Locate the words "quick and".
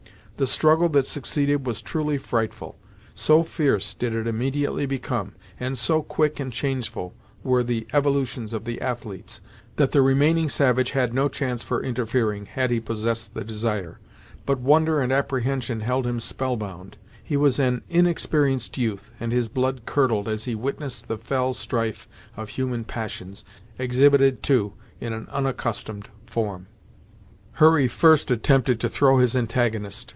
6.01-6.51